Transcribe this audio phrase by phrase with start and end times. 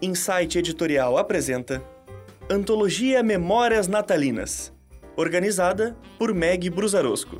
[0.00, 1.82] Insight Editorial apresenta
[2.48, 4.72] Antologia Memórias Natalinas,
[5.16, 7.38] organizada por Meg Brusarosco.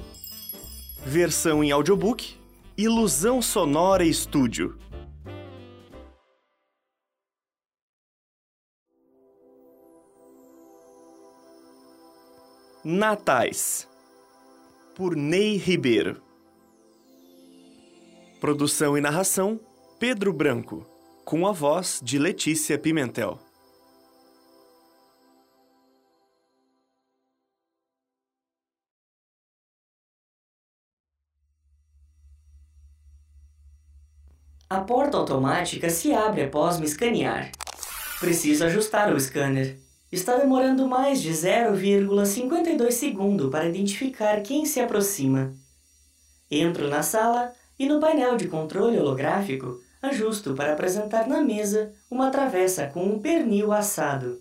[1.06, 2.34] Versão em audiobook,
[2.76, 4.76] Ilusão Sonora Estúdio.
[12.84, 13.88] Natais,
[14.96, 16.20] por Ney Ribeiro.
[18.40, 19.60] Produção e narração,
[20.00, 20.97] Pedro Branco,
[21.28, 23.38] com a voz de Letícia Pimentel.
[34.70, 37.52] A porta automática se abre após me escanear.
[38.20, 39.78] Preciso ajustar o scanner.
[40.10, 45.52] Está demorando mais de 0,52 segundo para identificar quem se aproxima.
[46.50, 52.30] Entro na sala e no painel de controle holográfico ajusto para apresentar na mesa uma
[52.30, 54.40] travessa com um pernil assado.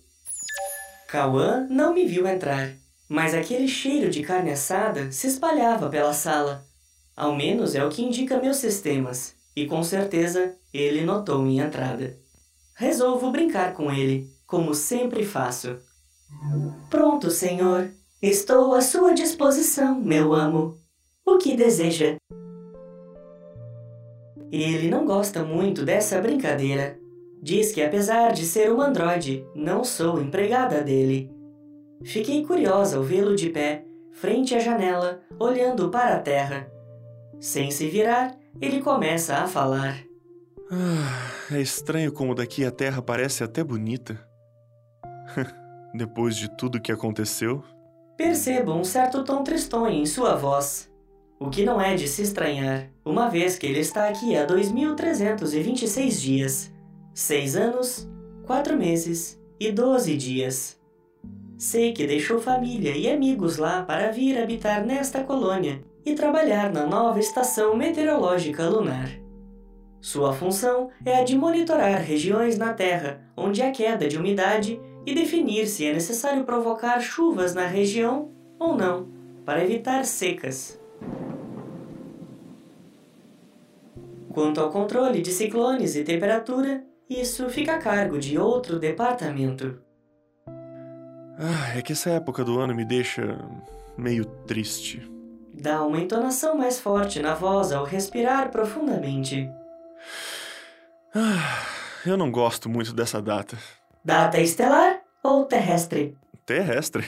[1.07, 2.73] Cauã não me viu entrar,
[3.07, 6.65] mas aquele cheiro de carne assada se espalhava pela sala.
[7.15, 12.17] Ao menos é o que indica meus sistemas, e com certeza ele notou minha entrada.
[12.75, 15.79] Resolvo brincar com ele, como sempre faço.
[16.89, 17.89] Pronto, senhor.
[18.21, 20.79] Estou à sua disposição, meu amo.
[21.25, 22.17] O que deseja?
[24.51, 26.99] Ele não gosta muito dessa brincadeira.
[27.41, 31.29] Diz que, apesar de ser um androide, não sou empregada dele.
[32.03, 36.71] Fiquei curiosa ao vê-lo de pé, frente à janela, olhando para a terra.
[37.39, 39.97] Sem se virar, ele começa a falar.
[40.71, 44.19] Ah, é estranho como daqui a terra parece até bonita.
[45.93, 47.63] Depois de tudo que aconteceu.
[48.17, 50.89] Percebo um certo tom tristonho em sua voz.
[51.39, 56.19] O que não é de se estranhar, uma vez que ele está aqui há 2.326
[56.19, 56.73] dias,
[57.13, 58.09] 6 anos,
[58.45, 60.79] 4 meses e 12 dias.
[61.55, 66.87] Sei que deixou família e amigos lá para vir habitar nesta colônia e trabalhar na
[66.87, 69.09] nova estação meteorológica lunar.
[70.01, 75.13] Sua função é a de monitorar regiões na Terra onde há queda de umidade e
[75.13, 79.07] definir se é necessário provocar chuvas na região ou não,
[79.45, 80.76] para evitar secas.
[84.37, 89.81] Quanto ao controle de ciclones e temperatura, isso fica a cargo de outro departamento.
[91.39, 93.35] Ah, é que essa época do ano me deixa
[93.97, 95.01] meio triste.
[95.51, 99.49] Dá uma entonação mais forte na voz ao respirar profundamente.
[101.15, 101.65] Ah,
[102.05, 103.57] eu não gosto muito dessa data.
[104.05, 106.15] Data estelar ou terrestre?
[106.45, 107.03] Terrestre?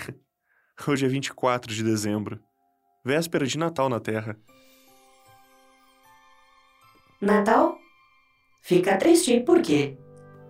[0.87, 2.39] Hoje é 24 de dezembro,
[3.05, 4.35] véspera de Natal na Terra.
[7.21, 7.77] Natal?
[8.61, 9.97] Fica triste, por quê?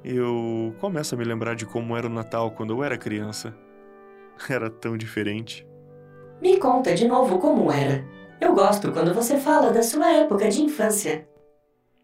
[0.04, 3.58] Eu começo a me lembrar de como era o Natal quando eu era criança.
[4.48, 5.68] Era tão diferente.
[6.40, 8.06] Me conta de novo como era.
[8.40, 11.28] Eu gosto quando você fala da sua época de infância.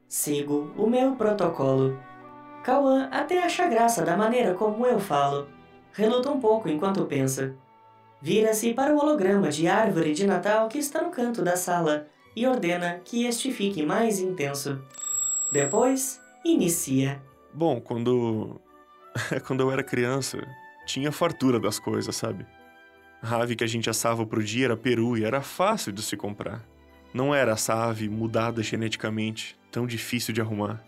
[0.09, 1.97] Sigo o meu protocolo.
[2.61, 5.47] Cauã até acha graça da maneira como eu falo.
[5.93, 7.55] Reluta um pouco enquanto pensa.
[8.19, 12.45] Vira-se para o holograma de árvore de Natal que está no canto da sala e
[12.45, 14.81] ordena que este fique mais intenso.
[15.51, 17.21] Depois, inicia.
[17.53, 18.59] Bom, quando.
[19.47, 20.45] quando eu era criança,
[20.85, 22.45] tinha fartura das coisas, sabe?
[23.21, 26.17] A ave que a gente assava pro dia era peru e era fácil de se
[26.17, 26.63] comprar.
[27.13, 30.83] Não era essa ave mudada geneticamente, tão difícil de arrumar.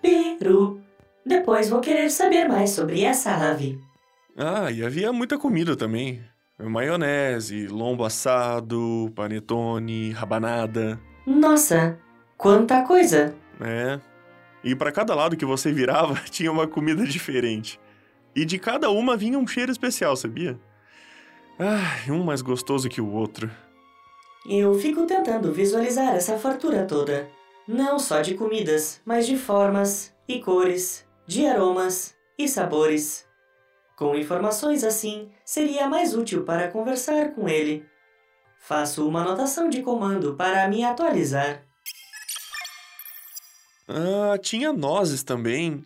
[0.00, 0.80] Peru.
[1.24, 3.80] Depois vou querer saber mais sobre essa ave.
[4.36, 6.22] Ah, e havia muita comida também.
[6.58, 10.98] Maionese, lombo assado, panetone, rabanada.
[11.26, 11.98] Nossa,
[12.36, 13.34] quanta coisa!
[13.60, 14.00] É.
[14.64, 17.78] E para cada lado que você virava, tinha uma comida diferente.
[18.34, 20.58] E de cada uma vinha um cheiro especial, sabia?
[21.58, 23.50] Ah, um mais gostoso que o outro.
[24.48, 27.28] Eu fico tentando visualizar essa fartura toda.
[27.66, 33.25] Não só de comidas, mas de formas e cores, de aromas e sabores.
[33.96, 37.86] Com informações assim, seria mais útil para conversar com ele.
[38.60, 41.62] Faço uma anotação de comando para me atualizar.
[43.88, 45.82] Ah, tinha nozes também.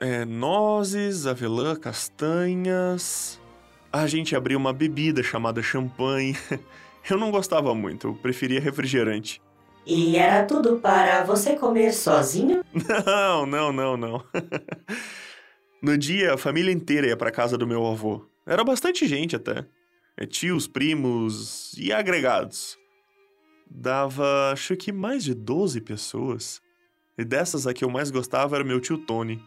[0.00, 3.40] É, nozes, avelã, castanhas.
[3.92, 6.36] A gente abriu uma bebida chamada champanhe.
[7.08, 9.40] Eu não gostava muito, eu preferia refrigerante.
[9.86, 12.64] E era tudo para você comer sozinho?
[13.06, 14.24] Não, não, não, não.
[15.82, 18.26] No dia, a família inteira ia para casa do meu avô.
[18.46, 19.66] Era bastante gente até.
[20.16, 22.78] É, tios, primos e agregados.
[23.68, 26.62] Dava, acho que mais de 12 pessoas.
[27.18, 29.42] E dessas a que eu mais gostava era meu tio Tony.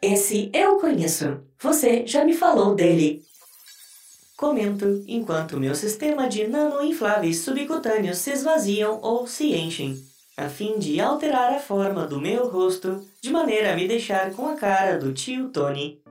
[0.00, 1.40] Esse eu conheço.
[1.60, 3.24] Você já me falou dele.
[4.36, 11.00] Comento enquanto meu sistema de nanoinfláveis subcutâneos se esvaziam ou se enchem a fim de
[11.00, 15.12] alterar a forma do meu rosto de maneira a me deixar com a cara do
[15.12, 16.02] tio Tony.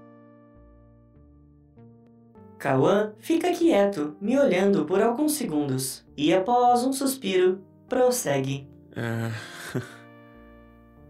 [2.58, 8.68] Cauã fica quieto, me olhando por alguns segundos, e após um suspiro, prossegue.
[8.96, 9.32] É.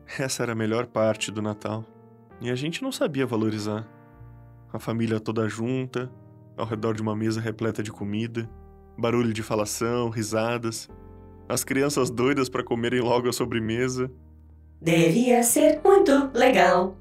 [0.21, 1.85] Essa era a melhor parte do Natal.
[2.41, 3.87] E a gente não sabia valorizar.
[4.73, 6.11] A família toda junta,
[6.57, 8.49] ao redor de uma mesa repleta de comida,
[8.97, 10.89] barulho de falação, risadas,
[11.47, 14.11] as crianças doidas para comerem logo a sobremesa.
[14.81, 16.97] Devia ser muito legal.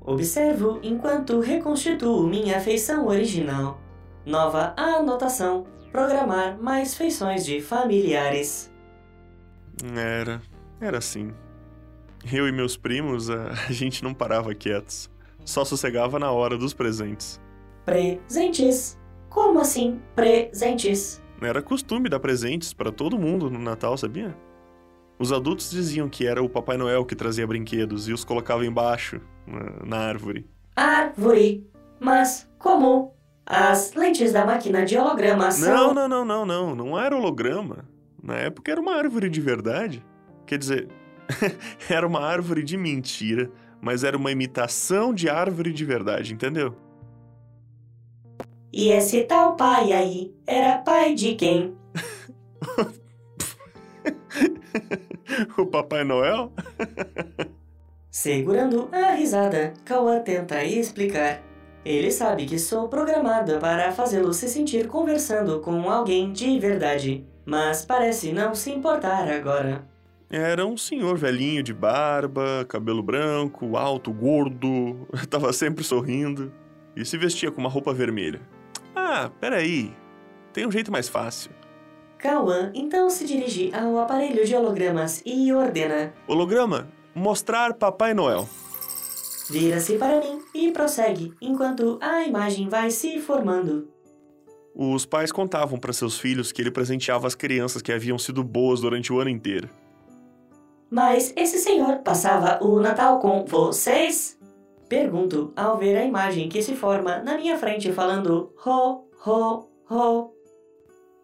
[0.00, 3.80] Observo enquanto reconstituo minha feição original.
[4.24, 8.70] Nova anotação: programar mais feições de familiares.
[9.94, 10.40] Era,
[10.80, 11.32] era assim.
[12.32, 15.10] Eu e meus primos, a, a gente não parava quietos.
[15.44, 17.40] Só sossegava na hora dos presentes.
[17.84, 18.98] Presentes?
[19.28, 21.22] Como assim, presentes?
[21.40, 24.36] Era costume dar presentes para todo mundo no Natal, sabia?
[25.18, 29.20] Os adultos diziam que era o Papai Noel que trazia brinquedos e os colocava embaixo,
[29.46, 30.46] na, na árvore.
[30.74, 31.66] Árvore?
[31.98, 33.14] Mas como?
[33.46, 35.94] As lentes da máquina de holograma Não, são.
[35.94, 36.74] não, não, não, não.
[36.74, 37.88] Não era holograma.
[38.22, 40.04] Na época era uma árvore de verdade.
[40.46, 40.88] Quer dizer,
[41.88, 43.50] era uma árvore de mentira,
[43.80, 46.74] mas era uma imitação de árvore de verdade, entendeu?
[48.78, 51.74] E esse tal pai aí era pai de quem?
[55.56, 56.52] o Papai Noel?
[58.10, 61.42] Segurando a risada, Cauã tenta explicar.
[61.86, 67.82] Ele sabe que sou programada para fazê-lo se sentir conversando com alguém de verdade, mas
[67.82, 69.88] parece não se importar agora.
[70.28, 76.52] Era um senhor velhinho de barba, cabelo branco, alto, gordo, tava sempre sorrindo
[76.94, 78.54] e se vestia com uma roupa vermelha.
[78.96, 79.94] Ah, peraí,
[80.54, 81.50] tem um jeito mais fácil.
[82.16, 88.48] Cauã então se dirige ao aparelho de hologramas e ordena: Holograma, mostrar Papai Noel.
[89.50, 93.88] Vira-se para mim e prossegue, enquanto a imagem vai se formando.
[94.74, 98.80] Os pais contavam para seus filhos que ele presenteava as crianças que haviam sido boas
[98.80, 99.68] durante o ano inteiro.
[100.90, 104.38] Mas esse senhor passava o Natal com vocês?
[104.88, 110.30] Pergunto ao ver a imagem que se forma na minha frente falando ho, ho, ho.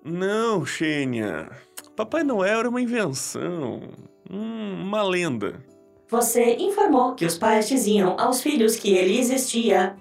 [0.05, 1.49] Não, Xênia.
[1.95, 3.81] Papai Noel era uma invenção.
[4.29, 5.65] Hum, uma lenda.
[6.09, 9.97] Você informou que os pais diziam aos filhos que ele existia.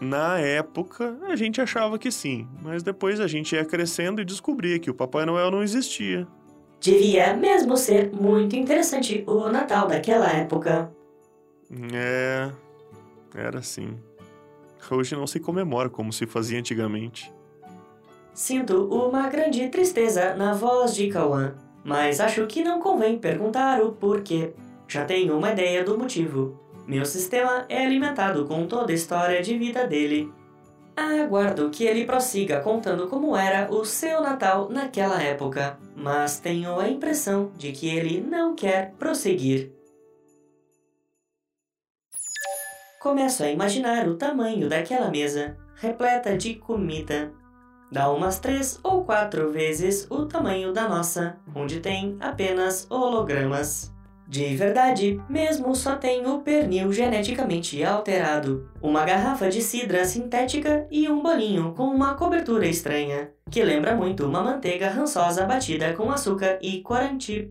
[0.00, 4.78] Na época, a gente achava que sim, mas depois a gente ia crescendo e descobria
[4.78, 6.26] que o Papai Noel não existia.
[6.80, 10.92] Devia mesmo ser muito interessante o Natal daquela época.
[11.92, 12.50] É.
[13.34, 13.98] Era assim.
[14.90, 17.32] Hoje não se comemora como se fazia antigamente.
[18.32, 21.54] Sinto uma grande tristeza na voz de Cauã,
[21.84, 24.52] mas acho que não convém perguntar o porquê.
[24.86, 26.60] Já tenho uma ideia do motivo.
[26.86, 30.30] Meu sistema é alimentado com toda a história de vida dele.
[30.96, 36.88] Aguardo que ele prossiga contando como era o seu Natal naquela época, mas tenho a
[36.88, 39.72] impressão de que ele não quer prosseguir.
[43.04, 47.30] Começo a imaginar o tamanho daquela mesa, repleta de comida.
[47.92, 53.92] Dá umas três ou quatro vezes o tamanho da nossa, onde tem apenas hologramas.
[54.26, 61.06] De verdade, mesmo só tem o pernil geneticamente alterado, uma garrafa de cidra sintética e
[61.06, 66.58] um bolinho com uma cobertura estranha, que lembra muito uma manteiga rançosa batida com açúcar
[66.62, 67.50] e corante.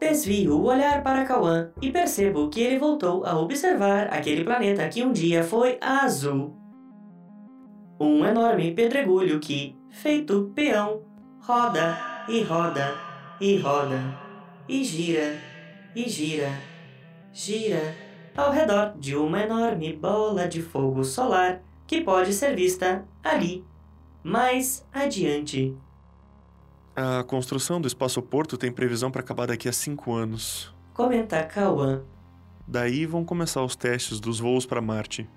[0.00, 5.02] Desvio o olhar para Cauã e percebo que ele voltou a observar aquele planeta que
[5.02, 6.56] um dia foi azul.
[7.98, 11.02] Um enorme pedregulho que, feito peão,
[11.40, 12.94] roda e roda
[13.40, 13.98] e roda
[14.68, 15.36] e gira
[15.96, 16.52] e gira,
[17.32, 17.94] gira
[18.36, 23.64] ao redor de uma enorme bola de fogo solar que pode ser vista ali,
[24.22, 25.74] mais adiante.
[27.00, 30.74] A construção do espaçoporto tem previsão para acabar daqui a cinco anos.
[30.92, 32.02] Comenta Cauã.
[32.66, 35.30] Daí vão começar os testes dos voos para Marte.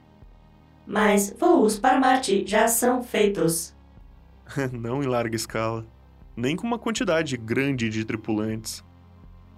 [0.88, 3.76] Mas voos para Marte já são feitos.
[4.74, 5.86] Não em larga escala,
[6.36, 8.84] nem com uma quantidade grande de tripulantes.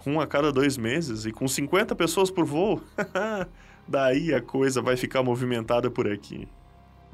[0.05, 2.81] Um a cada dois meses e com 50 pessoas por voo.
[3.87, 6.49] Daí a coisa vai ficar movimentada por aqui.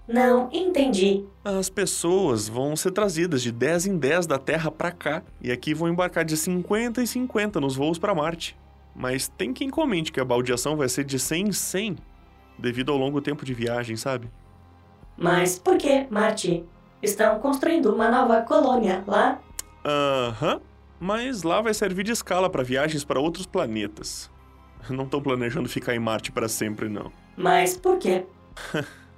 [0.09, 1.23] Não entendi.
[1.45, 5.71] As pessoas vão ser trazidas de 10 em 10 da Terra para cá e aqui
[5.71, 8.57] vão embarcar de 50 em 50 nos voos para Marte.
[8.95, 11.97] Mas tem quem comente que a baldeação vai ser de 100 em 100.
[12.57, 14.31] devido ao longo tempo de viagem, sabe?
[15.15, 16.65] Mas por que, Marte?
[17.03, 19.39] Estão construindo uma nova colônia lá?
[19.85, 20.59] Aham.
[20.99, 24.29] Mas lá vai servir de escala para viagens para outros planetas.
[24.89, 27.11] Não estão planejando ficar em Marte para sempre, não.
[27.37, 28.25] Mas por quê?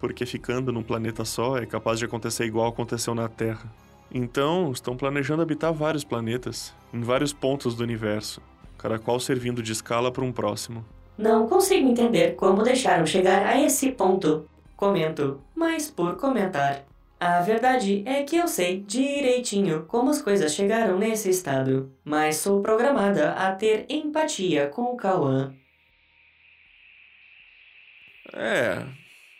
[0.00, 3.70] Porque ficando num planeta só é capaz de acontecer igual aconteceu na Terra.
[4.12, 8.40] Então, estão planejando habitar vários planetas, em vários pontos do universo,
[8.78, 10.84] cada qual servindo de escala para um próximo.
[11.18, 14.48] Não consigo entender como deixaram chegar a esse ponto.
[14.76, 16.84] Comento, mas por comentar.
[17.20, 22.62] A verdade é que eu sei direitinho como as coisas chegaram nesse estado, mas sou
[22.62, 25.52] programada a ter empatia com o Kawan.
[28.32, 28.86] É.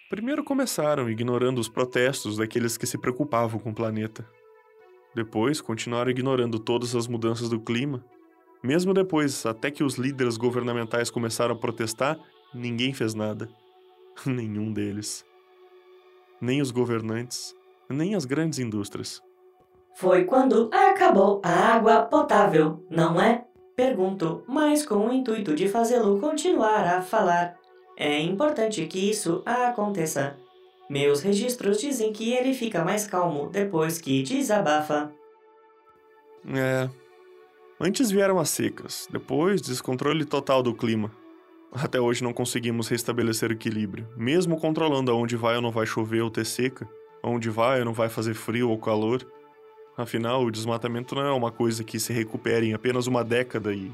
[0.09, 4.27] Primeiro começaram ignorando os protestos daqueles que se preocupavam com o planeta.
[5.15, 8.03] Depois continuaram ignorando todas as mudanças do clima.
[8.63, 12.19] Mesmo depois, até que os líderes governamentais começaram a protestar,
[12.55, 13.51] ninguém fez nada.
[14.25, 15.27] Nenhum deles.
[16.41, 17.55] Nem os governantes,
[17.87, 19.21] nem as grandes indústrias.
[19.95, 23.45] Foi quando acabou a água potável, não é?
[23.77, 27.59] Pergunto, mas com o intuito de fazê-lo continuar a falar.
[28.01, 30.37] É importante que isso aconteça.
[30.89, 35.13] Meus registros dizem que ele fica mais calmo depois que desabafa.
[36.55, 36.89] É.
[37.81, 41.11] Antes vieram as secas, depois descontrole total do clima.
[41.73, 46.23] Até hoje não conseguimos restabelecer o equilíbrio, mesmo controlando aonde vai ou não vai chover
[46.23, 46.89] ou ter seca,
[47.21, 49.27] onde vai ou não vai fazer frio ou calor.
[49.97, 53.91] Afinal, o desmatamento não é uma coisa que se recupera em apenas uma década e.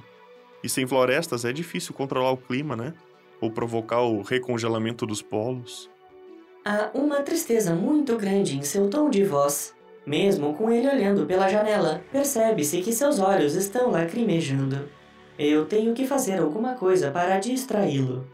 [0.62, 2.92] E sem florestas é difícil controlar o clima, né?
[3.44, 5.90] Ou provocar o recongelamento dos polos.
[6.64, 9.76] Há uma tristeza muito grande em seu tom de voz.
[10.06, 14.88] Mesmo com ele olhando pela janela, percebe-se que seus olhos estão lacrimejando.
[15.38, 18.26] Eu tenho que fazer alguma coisa para distraí-lo.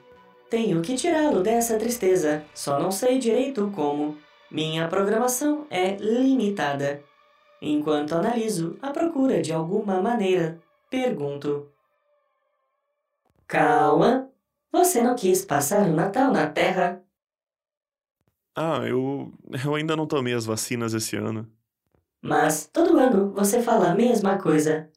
[0.48, 4.16] Tenho que tirá-lo dessa tristeza, só não sei direito como.
[4.48, 7.02] Minha programação é limitada.
[7.60, 11.66] Enquanto analiso a procura de alguma maneira, pergunto:
[13.48, 14.29] Calma,
[14.72, 17.02] você não quis passar o Natal na Terra?
[18.54, 19.32] Ah, eu.
[19.64, 21.50] Eu ainda não tomei as vacinas esse ano.
[22.22, 24.90] Mas todo ano você fala a mesma coisa.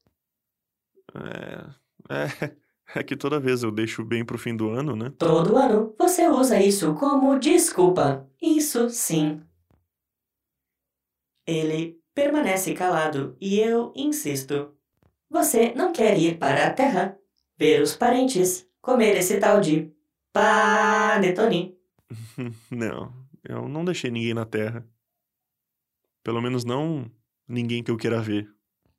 [1.15, 1.83] É.
[2.09, 2.63] É.
[2.95, 5.11] É que toda vez eu deixo bem pro fim do ano, né?
[5.17, 8.29] Todo ano você usa isso como desculpa.
[8.41, 9.41] Isso sim.
[11.47, 14.75] Ele permanece calado e eu insisto.
[15.29, 17.17] Você não quer ir para a Terra?
[17.57, 18.67] Ver os parentes?
[18.83, 19.95] Comer esse tal de
[20.33, 21.79] panetone?
[22.69, 24.85] não, eu não deixei ninguém na Terra.
[26.21, 27.09] Pelo menos não
[27.47, 28.45] ninguém que eu queira ver.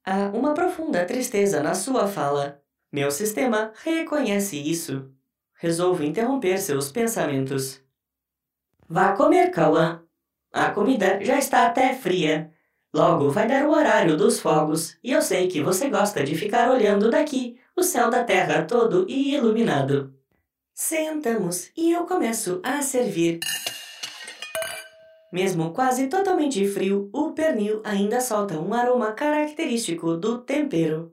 [0.02, 2.62] Há uma profunda tristeza na sua fala.
[2.90, 5.12] Meu sistema reconhece isso.
[5.52, 7.82] Resolvo interromper seus pensamentos.
[8.88, 10.02] Vá comer, Kawan.
[10.50, 12.50] A comida já está até fria.
[12.90, 16.70] Logo vai dar o horário dos fogos, e eu sei que você gosta de ficar
[16.70, 20.14] olhando daqui o céu da terra todo iluminado.
[20.74, 23.40] Sentamos e eu começo a servir.
[25.32, 31.12] Mesmo quase totalmente frio, o pernil ainda solta um aroma característico do tempero.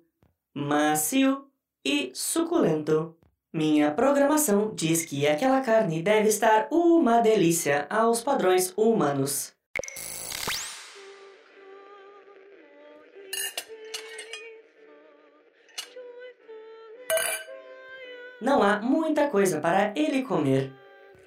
[0.54, 1.48] Macio
[1.84, 3.16] e suculento.
[3.54, 9.54] Minha programação diz que aquela carne deve estar uma delícia aos padrões humanos.
[18.42, 20.74] Não há muita coisa para ele comer.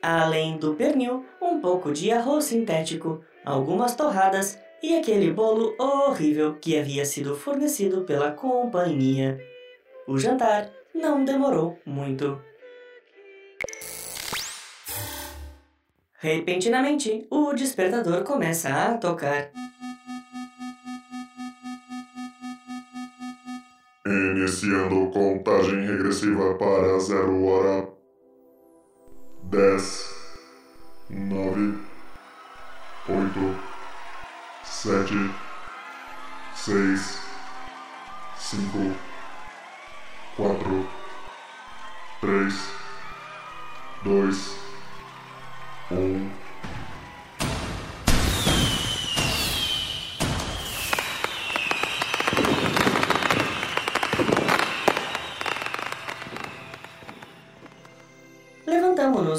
[0.03, 6.77] Além do pernil, um pouco de arroz sintético, algumas torradas e aquele bolo horrível que
[6.77, 9.39] havia sido fornecido pela companhia.
[10.09, 12.39] O jantar não demorou muito.
[16.19, 19.51] Repentinamente, o despertador começa a tocar.
[24.07, 27.89] Iniciando contagem regressiva para zero hora.
[29.45, 30.15] Dez,
[31.09, 31.79] nove,
[33.09, 33.59] oito,
[34.63, 35.15] sete,
[36.55, 37.19] seis,
[38.37, 38.95] cinco
[40.37, 40.87] quatro,
[42.21, 42.55] três,
[44.05, 44.55] dois,
[45.91, 46.44] um.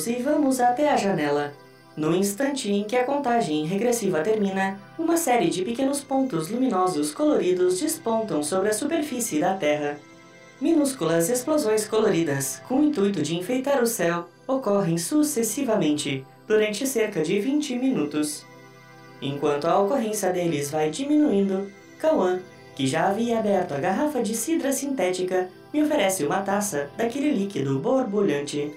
[0.07, 1.51] E vamos até a janela.
[1.97, 7.79] No instante em que a contagem regressiva termina, uma série de pequenos pontos luminosos coloridos
[7.79, 9.97] despontam sobre a superfície da Terra.
[10.61, 17.39] Minúsculas explosões coloridas, com o intuito de enfeitar o céu, ocorrem sucessivamente durante cerca de
[17.39, 18.45] 20 minutos.
[19.21, 22.41] Enquanto a ocorrência deles vai diminuindo, Kawan,
[22.75, 27.79] que já havia aberto a garrafa de cidra sintética, me oferece uma taça daquele líquido
[27.79, 28.71] borbulhante.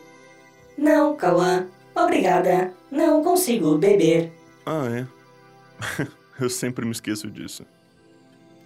[0.79, 1.67] Não, Kawan.
[1.93, 2.73] Obrigada.
[2.89, 4.33] Não consigo beber.
[4.65, 5.07] Ah, é?
[6.41, 7.67] Eu sempre me esqueço disso.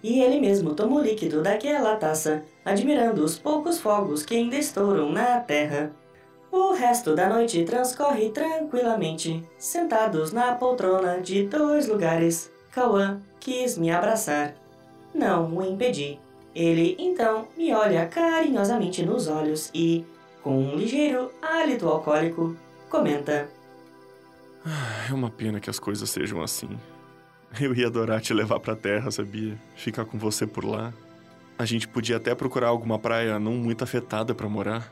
[0.03, 5.11] E ele mesmo toma o líquido daquela taça, admirando os poucos fogos que ainda estouram
[5.11, 5.91] na terra.
[6.51, 12.51] O resto da noite transcorre tranquilamente, sentados na poltrona de dois lugares.
[12.71, 14.53] Kawan quis me abraçar.
[15.15, 16.19] Não o impedi.
[16.53, 20.05] Ele então me olha carinhosamente nos olhos e,
[20.43, 22.55] com um ligeiro hálito alcoólico,
[22.89, 23.49] comenta:
[25.09, 26.69] É uma pena que as coisas sejam assim.
[27.59, 29.57] Eu ia adorar te levar pra terra, sabia?
[29.75, 30.93] Ficar com você por lá.
[31.57, 34.91] A gente podia até procurar alguma praia não muito afetada para morar.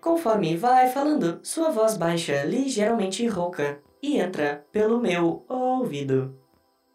[0.00, 6.36] Conforme vai falando, sua voz baixa ligeiramente rouca e entra pelo meu ouvido.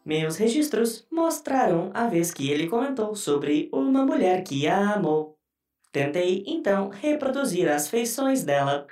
[0.04, 5.37] Meus registros mostraram a vez que ele comentou sobre uma mulher que a amou.
[5.92, 8.86] Tentei então reproduzir as feições dela.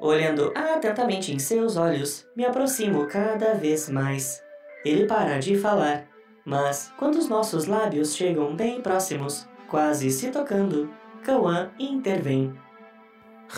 [0.00, 4.42] Olhando atentamente em seus olhos, me aproximo cada vez mais.
[4.84, 6.06] Ele para de falar,
[6.44, 10.92] mas quando os nossos lábios chegam bem próximos, quase se tocando,
[11.24, 12.56] Kawan intervém.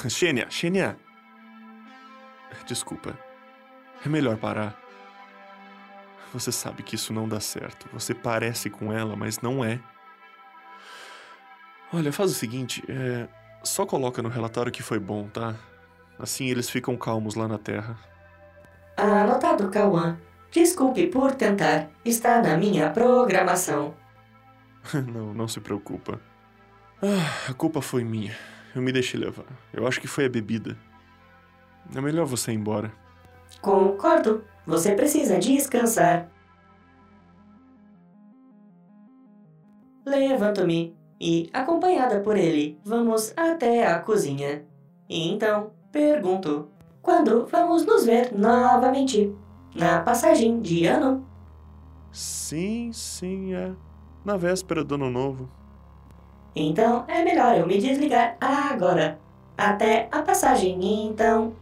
[0.09, 0.97] Xênia, Xênia.
[2.67, 3.19] Desculpa.
[4.05, 4.79] É melhor parar.
[6.33, 7.89] Você sabe que isso não dá certo.
[7.93, 9.81] Você parece com ela, mas não é.
[11.93, 13.29] Olha, faz o seguinte, é...
[13.65, 15.55] Só coloca no relatório que foi bom, tá?
[16.19, 17.99] Assim eles ficam calmos lá na Terra.
[18.97, 20.19] Anotado, Kawan.
[20.51, 21.89] Desculpe por tentar.
[22.05, 23.95] Está na minha programação.
[25.13, 26.21] não, não se preocupa.
[27.03, 28.37] Ah, a culpa foi minha.
[28.75, 29.47] Eu me deixei levar.
[29.73, 30.77] Eu acho que foi a bebida.
[31.95, 32.93] É melhor você ir embora.
[33.61, 34.45] Concordo.
[34.67, 36.29] Você precisa descansar.
[40.05, 44.65] Levanto-me e, acompanhada por ele, vamos até a cozinha.
[45.09, 46.69] E então, pergunto:
[47.03, 49.35] quando vamos nos ver novamente?
[49.75, 51.25] Na passagem de ano?
[52.11, 53.73] Sim, sim, é.
[54.25, 55.49] Na véspera do ano novo.
[56.55, 59.19] Então é melhor eu me desligar agora.
[59.57, 61.55] Até a passagem, então.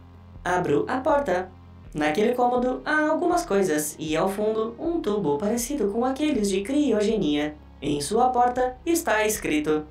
[0.43, 1.51] Abro a porta.
[1.93, 7.55] Naquele cômodo há algumas coisas e ao fundo um tubo parecido com aqueles de criogenia.
[7.79, 9.85] Em sua porta está escrito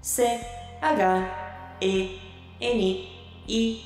[0.00, 0.40] C
[0.80, 2.18] H E
[2.58, 3.08] N
[3.46, 3.82] I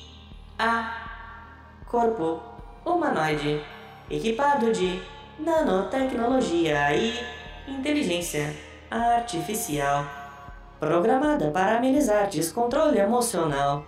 [0.57, 2.39] A Corpo
[2.85, 3.61] humanoide
[4.09, 5.01] equipado de
[5.37, 7.13] nanotecnologia e
[7.67, 8.55] inteligência
[8.89, 10.05] artificial
[10.79, 13.85] programada para amenizar descontrole emocional.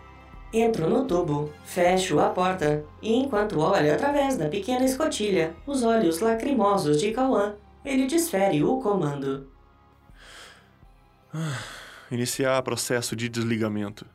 [0.53, 6.19] Entro no tubo, fecho a porta e enquanto olho através da pequena escotilha os olhos
[6.19, 9.52] lacrimosos de Kawan, ele desfere o comando.
[12.11, 14.05] Iniciar processo de desligamento.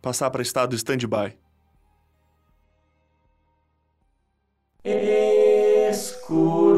[0.00, 1.36] Passar para estado stand-by.
[5.90, 6.73] Escuro.